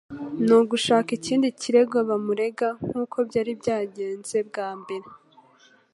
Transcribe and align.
no 0.47 0.59
gushaka 0.69 1.09
ikindi 1.17 1.47
kirego 1.61 1.97
bamurega. 2.09 2.67
Nkuko 2.85 3.17
byari 3.29 3.51
byagenze 3.61 4.37
bwa 4.49 4.67
mbere 4.79 5.07